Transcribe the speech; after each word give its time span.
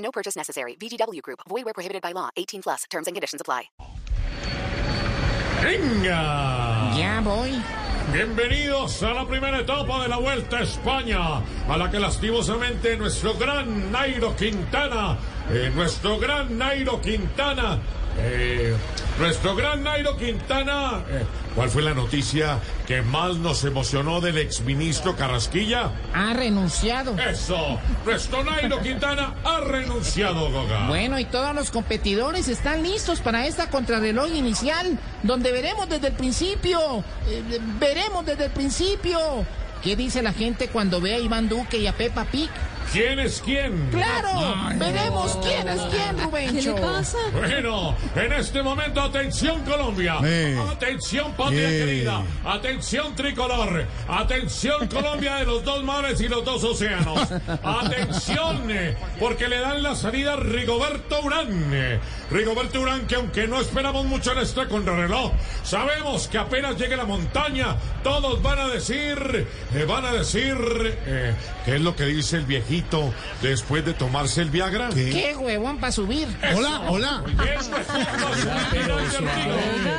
No 0.00 0.10
purchase 0.10 0.36
necessary. 0.36 0.76
VGW 0.76 1.22
Group. 1.22 1.40
Void 1.48 1.64
where 1.64 1.74
prohibited 1.74 2.02
by 2.02 2.12
law. 2.12 2.30
18 2.36 2.62
plus. 2.62 2.84
Terms 2.90 3.06
and 3.06 3.14
conditions 3.14 3.40
apply. 3.40 3.70
¡Venga! 5.62 6.92
Ya 6.96 7.20
voy. 7.22 7.62
Bienvenidos 8.12 9.02
a 9.04 9.12
la 9.12 9.24
primera 9.24 9.60
etapa 9.60 10.02
de 10.02 10.08
la 10.08 10.16
Vuelta 10.16 10.56
a 10.56 10.62
España, 10.62 11.42
a 11.68 11.76
la 11.76 11.90
que 11.90 12.00
lastimosamente 12.00 12.96
nuestro 12.96 13.34
gran 13.34 13.92
Nairo 13.92 14.34
Quintana, 14.34 15.16
eh, 15.50 15.70
nuestro 15.72 16.18
gran 16.18 16.58
Nairo 16.58 17.00
Quintana, 17.00 17.78
eh, 18.22 18.76
nuestro 19.18 19.54
gran 19.54 19.82
Nairo 19.82 20.16
Quintana, 20.16 21.04
eh, 21.08 21.24
¿cuál 21.54 21.70
fue 21.70 21.82
la 21.82 21.94
noticia 21.94 22.58
que 22.86 23.02
más 23.02 23.36
nos 23.36 23.64
emocionó 23.64 24.20
del 24.20 24.38
exministro 24.38 25.16
Carrasquilla? 25.16 25.90
Ha 26.14 26.32
renunciado. 26.34 27.16
Eso, 27.18 27.78
nuestro 28.04 28.44
Nairo 28.44 28.80
Quintana 28.80 29.34
ha 29.44 29.60
renunciado, 29.60 30.50
Goga. 30.50 30.88
Bueno, 30.88 31.18
y 31.18 31.24
todos 31.24 31.54
los 31.54 31.70
competidores 31.70 32.48
están 32.48 32.82
listos 32.82 33.20
para 33.20 33.46
esta 33.46 33.70
contrarreloj 33.70 34.30
inicial, 34.34 34.98
donde 35.22 35.52
veremos 35.52 35.88
desde 35.88 36.08
el 36.08 36.14
principio, 36.14 37.04
eh, 37.26 37.42
veremos 37.78 38.24
desde 38.24 38.46
el 38.46 38.50
principio. 38.52 39.18
¿Qué 39.82 39.96
dice 39.96 40.22
la 40.22 40.32
gente 40.32 40.68
cuando 40.68 41.00
ve 41.00 41.14
a 41.14 41.18
Iván 41.18 41.48
Duque 41.48 41.78
y 41.78 41.86
a 41.86 41.92
Peppa 41.94 42.24
Pig? 42.24 42.50
¿Quién 42.92 43.20
es 43.20 43.40
quién? 43.44 43.88
¡Claro! 43.90 44.56
veremos 44.76 45.38
quién 45.44 45.68
es 45.68 45.80
quién, 45.82 46.18
Rubencho. 46.18 46.74
¿Qué 46.74 46.80
le 46.80 46.86
pasa? 46.86 47.18
Bueno, 47.32 47.96
en 48.16 48.32
este 48.32 48.62
momento, 48.64 49.00
atención 49.00 49.62
Colombia, 49.64 50.16
atención 50.72 51.32
patria 51.34 51.68
querida, 51.68 52.22
atención 52.44 53.14
tricolor, 53.14 53.86
atención 54.08 54.88
Colombia 54.88 55.36
de 55.36 55.44
los 55.44 55.62
dos 55.62 55.84
mares 55.84 56.20
y 56.20 56.26
los 56.26 56.44
dos 56.44 56.64
océanos, 56.64 57.28
atención, 57.62 58.68
porque 59.20 59.46
le 59.48 59.60
dan 59.60 59.84
la 59.84 59.94
salida 59.94 60.32
a 60.32 60.36
Rigoberto 60.36 61.20
Urán. 61.22 62.00
Rigoberto 62.30 62.80
Urán, 62.80 63.06
que 63.06 63.14
aunque 63.14 63.46
no 63.46 63.60
esperamos 63.60 64.04
mucho 64.06 64.32
en 64.32 64.38
este 64.38 64.66
contrarreloj, 64.66 65.32
sabemos 65.62 66.26
que 66.26 66.38
apenas 66.38 66.76
llegue 66.76 66.96
la 66.96 67.04
montaña, 67.04 67.76
todos 68.02 68.42
van 68.42 68.58
a 68.58 68.68
decir, 68.68 69.46
eh, 69.74 69.84
van 69.86 70.06
a 70.06 70.12
decir, 70.12 70.56
eh, 71.06 71.34
¿qué 71.64 71.76
es 71.76 71.80
lo 71.80 71.94
que 71.94 72.04
dice 72.06 72.36
el 72.36 72.46
viejito 72.46 72.79
después 73.42 73.84
de 73.84 73.94
tomarse 73.94 74.42
el 74.42 74.50
Viagra? 74.50 74.90
¡Qué 74.90 75.34
huevón 75.36 75.78
para 75.78 75.92
subir! 75.92 76.28
Hola, 76.54 76.82
hola. 76.88 77.22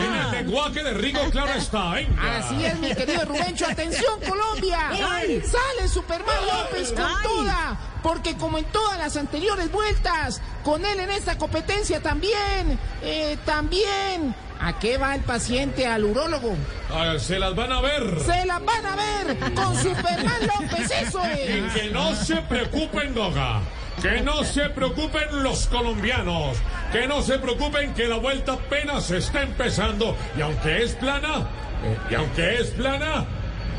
En 0.00 0.14
el 0.14 0.30
lenguaje 0.30 0.82
de 0.82 0.94
Rigo, 0.94 1.20
claro 1.30 1.52
está. 1.54 1.92
venga. 1.92 2.38
Así 2.38 2.64
es, 2.64 2.78
mi 2.78 2.94
querido 2.94 3.24
Rubencho. 3.24 3.66
¡Atención, 3.66 4.20
Colombia! 4.28 4.90
Sale 4.90 5.88
Superman 5.88 6.36
López 6.46 6.92
con 6.92 7.22
toda. 7.22 7.78
Porque 8.02 8.36
como 8.36 8.58
en 8.58 8.64
todas 8.66 8.98
las 8.98 9.16
anteriores 9.16 9.72
vueltas, 9.72 10.42
con 10.62 10.84
él 10.84 11.00
en 11.00 11.10
esta 11.10 11.38
competencia 11.38 12.02
también, 12.02 12.78
eh, 13.02 13.38
también. 13.46 14.34
¿A 14.60 14.78
qué 14.78 14.96
va 14.96 15.14
el 15.14 15.22
paciente 15.22 15.86
al 15.86 16.04
urólogo? 16.04 16.56
Ah, 16.90 17.14
se 17.18 17.38
las 17.38 17.54
van 17.54 17.72
a 17.72 17.80
ver. 17.80 18.18
Se 18.20 18.46
la 18.46 18.58
van 18.60 18.86
a 18.86 18.96
ver 18.96 19.38
con 19.54 19.76
Superman 19.82 20.40
López, 20.42 20.90
eso 21.02 21.20
Y 21.36 21.40
es. 21.50 21.72
que 21.74 21.90
no 21.90 22.14
se 22.14 22.36
preocupen, 22.36 23.14
Goga. 23.14 23.60
Que 24.00 24.20
no 24.22 24.42
se 24.44 24.68
preocupen 24.70 25.42
los 25.42 25.66
colombianos. 25.66 26.56
Que 26.92 27.06
no 27.06 27.22
se 27.22 27.38
preocupen 27.38 27.94
que 27.94 28.06
la 28.06 28.16
vuelta 28.16 28.54
apenas 28.54 29.10
está 29.10 29.42
empezando. 29.42 30.16
Y 30.36 30.40
aunque 30.40 30.82
es 30.82 30.92
plana, 30.94 31.48
eh, 31.84 31.96
y 32.10 32.14
aunque 32.14 32.60
es 32.60 32.70
plana, 32.70 33.26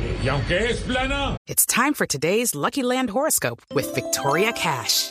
eh, 0.00 0.18
y 0.24 0.28
aunque 0.28 0.70
es 0.70 0.80
plana, 0.80 1.36
It's 1.46 1.64
time 1.66 1.94
for 1.94 2.06
today's 2.06 2.54
Lucky 2.54 2.82
Land 2.82 3.10
horoscope 3.10 3.62
with 3.74 3.94
Victoria 3.94 4.52
Cash. 4.52 5.10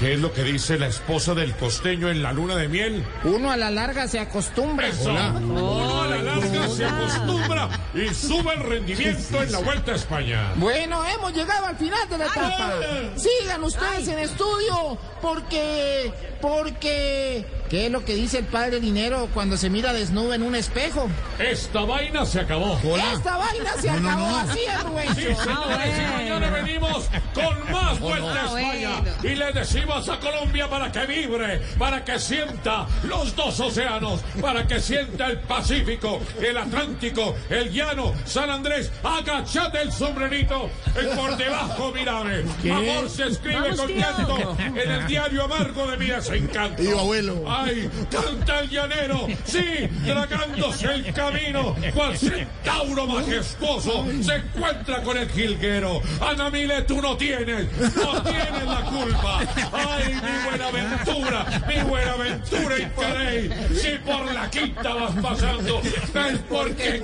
¿qué 0.00 0.14
es 0.14 0.20
lo 0.20 0.32
que 0.32 0.42
dice 0.42 0.78
la 0.78 0.88
esposa 0.88 1.34
del 1.34 1.54
costeño 1.56 2.08
en 2.10 2.22
la 2.22 2.32
luna 2.32 2.56
de 2.56 2.68
miel? 2.68 3.04
Uno 3.24 3.50
a 3.50 3.56
la 3.56 3.70
larga 3.70 4.08
se 4.08 4.18
acostumbra. 4.18 4.88
Eso. 4.88 5.10
Uno 5.10 6.02
a 6.02 6.06
la 6.08 6.22
larga 6.22 6.68
se 6.68 6.84
acostumbra 6.84 7.68
y 7.94 8.12
sube 8.14 8.54
el 8.54 8.60
rendimiento 8.60 9.42
en 9.42 9.52
la 9.52 9.58
vuelta 9.58 9.92
a 9.92 9.94
España. 9.96 10.52
Bueno, 10.56 11.02
hemos 11.06 11.32
llegado 11.32 11.66
al 11.66 11.76
final 11.76 12.08
de 12.08 12.18
la 12.18 12.26
etapa. 12.26 12.74
Sigan 13.16 13.64
ustedes 13.64 14.08
en 14.08 14.18
estudio, 14.18 14.98
porque, 15.20 16.12
porque, 16.40 17.46
¿qué 17.72 17.86
es 17.86 17.90
lo 17.90 18.04
que 18.04 18.14
dice 18.14 18.36
el 18.36 18.44
padre 18.44 18.80
Dinero 18.80 19.30
cuando 19.32 19.56
se 19.56 19.70
mira 19.70 19.94
desnudo 19.94 20.34
en 20.34 20.42
un 20.42 20.54
espejo? 20.54 21.08
Esta 21.38 21.80
vaina 21.80 22.26
se 22.26 22.40
acabó. 22.40 22.78
Esta 23.14 23.38
vaina 23.38 23.70
se 23.80 23.88
acabó 23.88 24.36
así, 24.36 24.58
es 24.58 24.78
Sí, 24.78 24.84
Rubencho. 24.84 25.42
señores, 25.42 25.98
y 25.98 26.12
mañana 26.12 26.50
venimos 26.50 27.08
con 27.32 27.72
más 27.72 27.98
Vuelta 27.98 28.42
a 28.42 28.60
España. 28.60 28.90
Y 29.22 29.34
le 29.36 29.52
decimos 29.52 30.06
a 30.10 30.20
Colombia 30.20 30.68
para 30.68 30.92
que 30.92 31.06
vibre, 31.06 31.62
para 31.78 32.04
que 32.04 32.18
sienta 32.18 32.86
los 33.04 33.34
dos 33.34 33.58
océanos, 33.58 34.20
para 34.42 34.66
que 34.66 34.78
sienta 34.78 35.28
el 35.28 35.38
Pacífico, 35.40 36.20
el 36.46 36.58
Atlántico, 36.58 37.34
el 37.48 37.72
Llano, 37.72 38.12
San 38.26 38.50
Andrés. 38.50 38.92
Agachate 39.02 39.80
el 39.80 39.92
sombrerito, 39.92 40.68
y 40.94 41.16
por 41.16 41.38
debajo, 41.38 41.90
mírame. 41.92 42.42
Amor 42.70 43.08
se 43.08 43.28
escribe 43.28 43.74
con 43.76 43.88
llanto 43.88 44.56
en 44.58 44.90
el 44.90 45.06
diario 45.06 45.44
amargo 45.44 45.90
de 45.90 45.96
mi 45.96 46.06
desencanto. 46.08 46.82
abuelo. 46.98 47.61
Ay, 47.62 47.90
canta 48.10 48.60
el 48.60 48.70
llanero, 48.70 49.26
sí, 49.44 49.88
tragándose 50.04 50.94
el 50.94 51.12
camino, 51.12 51.76
cual 51.94 52.16
centauro 52.16 53.06
majestuoso 53.06 54.06
se 54.20 54.34
encuentra 54.36 55.02
con 55.02 55.16
el 55.16 55.28
jilguero. 55.30 56.02
Ana 56.20 56.50
Mile, 56.50 56.82
tú 56.82 57.00
no 57.00 57.16
tienes, 57.16 57.66
no 57.96 58.22
tienes 58.22 58.64
la 58.66 58.82
culpa. 58.82 59.40
Ay, 59.72 60.14
mi 60.14 60.48
buena 60.48 60.68
aventura, 60.68 61.62
mi 61.68 61.82
buena 61.88 62.12
aventura 62.12 62.78
Interrey. 62.78 63.50
Si 63.74 63.98
por 63.98 64.32
la 64.32 64.50
quinta 64.50 64.94
vas 64.94 65.14
pasando, 65.22 65.80
es 65.80 66.38
porque... 66.48 67.02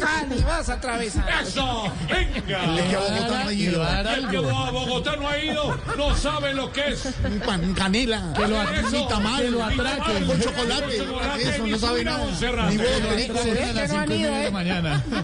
Cali, 0.58 0.66
vas 0.66 0.68
a 0.68 0.72
atravesar. 0.74 1.42
¡Eso! 1.42 1.92
¡Venga! 2.08 2.46
que 2.46 2.54
a 2.54 2.66
Bogotá 2.66 3.44
no 3.44 3.48
ha 3.48 3.52
ido. 3.52 3.88
El 3.88 4.28
que 4.28 4.36
a 4.36 4.70
Bogotá 4.70 5.16
no 5.16 5.28
ha 5.28 5.38
ido, 5.38 5.80
no 5.96 6.16
sabe 6.16 6.54
lo 6.54 6.72
que 6.72 6.88
es 6.88 7.08
pan 7.46 7.74
canela. 7.74 8.32
Que 8.34 8.46
lo 8.46 9.06
tamal, 9.08 9.42
que 9.42 9.50
lo 9.50 9.64
atraque. 9.64 10.26
con 10.26 10.40
chocolate. 10.40 10.96
Eso 11.38 11.66
no 11.66 11.78
sabe 11.78 12.04
nada. 12.04 12.26
Ni 12.70 12.76
huevo 12.76 13.08
perico. 13.08 13.38
Se 13.38 13.50
ve 13.50 13.72
que 13.74 13.88
no 13.88 13.98
han 13.98 14.12
ido, 14.12 14.32
¿eh? 14.32 14.50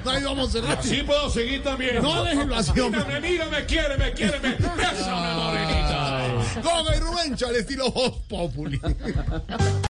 No 0.04 0.10
ahí 0.10 0.22
vamos 0.22 0.48
a 0.48 0.52
cerrar. 0.52 0.78
Así 0.78 1.02
puedo 1.02 1.30
seguir 1.30 1.62
también. 1.62 2.02
No, 2.02 2.24
déjenlo 2.24 2.56
así, 2.56 2.80
hombre. 2.80 3.04
Mírame, 3.04 3.28
mírame, 3.28 3.66
quiéreme, 3.66 4.12
quiéreme. 4.12 4.48
Bésame, 4.50 5.34
morenita. 5.34 6.20
Goga 6.62 6.96
y 6.96 7.00
Rubencho 7.00 7.46
al 7.48 7.56
estilo 7.56 7.90
Voz 7.90 8.12
Populi. 8.28 8.80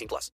18 0.00 0.08
plus. 0.08 0.28